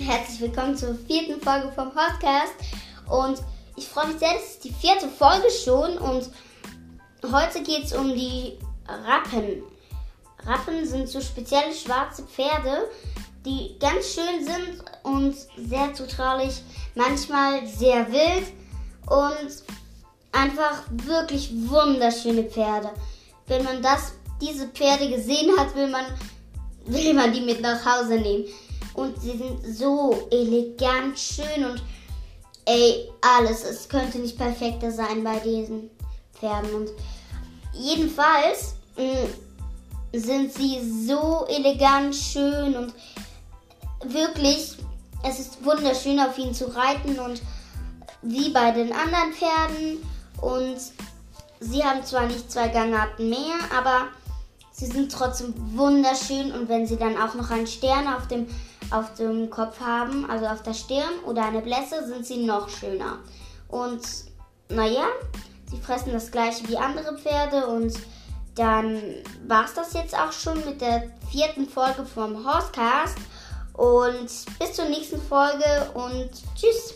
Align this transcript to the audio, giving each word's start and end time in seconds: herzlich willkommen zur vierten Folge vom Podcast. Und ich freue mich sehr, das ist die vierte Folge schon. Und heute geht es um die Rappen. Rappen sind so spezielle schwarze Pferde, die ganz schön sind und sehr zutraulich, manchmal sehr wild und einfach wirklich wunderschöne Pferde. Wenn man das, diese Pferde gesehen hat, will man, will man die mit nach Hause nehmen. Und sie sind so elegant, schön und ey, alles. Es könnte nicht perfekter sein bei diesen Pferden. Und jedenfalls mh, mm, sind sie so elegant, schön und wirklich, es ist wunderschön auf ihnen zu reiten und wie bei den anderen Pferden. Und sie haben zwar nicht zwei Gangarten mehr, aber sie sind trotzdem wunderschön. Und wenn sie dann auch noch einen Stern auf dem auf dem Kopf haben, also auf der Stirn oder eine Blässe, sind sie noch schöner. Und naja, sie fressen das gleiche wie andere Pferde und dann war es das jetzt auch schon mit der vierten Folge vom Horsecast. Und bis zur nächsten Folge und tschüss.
herzlich 0.00 0.40
willkommen 0.40 0.76
zur 0.76 0.94
vierten 0.94 1.40
Folge 1.40 1.70
vom 1.72 1.90
Podcast. 1.92 2.54
Und 3.08 3.42
ich 3.76 3.88
freue 3.88 4.08
mich 4.08 4.18
sehr, 4.18 4.34
das 4.34 4.44
ist 4.44 4.64
die 4.64 4.72
vierte 4.72 5.08
Folge 5.08 5.48
schon. 5.50 5.98
Und 5.98 6.30
heute 7.32 7.62
geht 7.62 7.84
es 7.84 7.92
um 7.92 8.14
die 8.14 8.58
Rappen. 8.86 9.62
Rappen 10.44 10.86
sind 10.86 11.08
so 11.08 11.20
spezielle 11.20 11.74
schwarze 11.74 12.22
Pferde, 12.22 12.88
die 13.44 13.76
ganz 13.78 14.14
schön 14.14 14.44
sind 14.44 14.84
und 15.02 15.34
sehr 15.68 15.92
zutraulich, 15.94 16.62
manchmal 16.94 17.66
sehr 17.66 18.10
wild 18.12 18.46
und 19.06 19.64
einfach 20.32 20.84
wirklich 20.90 21.50
wunderschöne 21.52 22.44
Pferde. 22.44 22.90
Wenn 23.46 23.64
man 23.64 23.82
das, 23.82 24.12
diese 24.40 24.68
Pferde 24.68 25.08
gesehen 25.08 25.56
hat, 25.58 25.74
will 25.74 25.88
man, 25.88 26.04
will 26.86 27.14
man 27.14 27.32
die 27.32 27.40
mit 27.40 27.60
nach 27.60 27.84
Hause 27.84 28.16
nehmen. 28.16 28.44
Und 28.94 29.20
sie 29.20 29.36
sind 29.36 29.76
so 29.76 30.28
elegant, 30.30 31.18
schön 31.18 31.64
und 31.64 31.82
ey, 32.64 33.10
alles. 33.20 33.64
Es 33.64 33.88
könnte 33.88 34.18
nicht 34.18 34.38
perfekter 34.38 34.90
sein 34.90 35.22
bei 35.24 35.38
diesen 35.40 35.90
Pferden. 36.32 36.74
Und 36.74 36.90
jedenfalls 37.72 38.74
mh, 38.96 39.04
mm, 39.04 40.18
sind 40.18 40.52
sie 40.52 41.06
so 41.06 41.44
elegant, 41.48 42.14
schön 42.14 42.76
und 42.76 42.94
wirklich, 44.04 44.76
es 45.22 45.40
ist 45.40 45.64
wunderschön 45.64 46.20
auf 46.20 46.38
ihnen 46.38 46.54
zu 46.54 46.66
reiten 46.66 47.18
und 47.18 47.42
wie 48.22 48.50
bei 48.50 48.70
den 48.70 48.92
anderen 48.92 49.32
Pferden. 49.32 50.02
Und 50.40 50.76
sie 51.60 51.82
haben 51.82 52.04
zwar 52.04 52.26
nicht 52.26 52.50
zwei 52.50 52.68
Gangarten 52.68 53.28
mehr, 53.28 53.56
aber 53.76 54.08
sie 54.72 54.86
sind 54.86 55.10
trotzdem 55.10 55.54
wunderschön. 55.76 56.52
Und 56.52 56.68
wenn 56.68 56.86
sie 56.86 56.96
dann 56.96 57.16
auch 57.16 57.34
noch 57.34 57.50
einen 57.50 57.66
Stern 57.66 58.06
auf 58.06 58.28
dem 58.28 58.46
auf 58.90 59.14
dem 59.14 59.50
Kopf 59.50 59.80
haben, 59.80 60.28
also 60.30 60.46
auf 60.46 60.62
der 60.62 60.74
Stirn 60.74 61.20
oder 61.26 61.44
eine 61.44 61.60
Blässe, 61.60 62.06
sind 62.06 62.26
sie 62.26 62.44
noch 62.44 62.68
schöner. 62.68 63.18
Und 63.68 64.02
naja, 64.68 65.06
sie 65.70 65.78
fressen 65.78 66.12
das 66.12 66.30
gleiche 66.30 66.68
wie 66.68 66.76
andere 66.76 67.16
Pferde 67.18 67.66
und 67.66 67.94
dann 68.54 69.00
war 69.46 69.64
es 69.64 69.74
das 69.74 69.92
jetzt 69.94 70.16
auch 70.16 70.32
schon 70.32 70.64
mit 70.64 70.80
der 70.80 71.10
vierten 71.30 71.68
Folge 71.68 72.04
vom 72.04 72.44
Horsecast. 72.44 73.18
Und 73.72 74.28
bis 74.60 74.72
zur 74.72 74.84
nächsten 74.84 75.20
Folge 75.20 75.90
und 75.94 76.30
tschüss. 76.54 76.94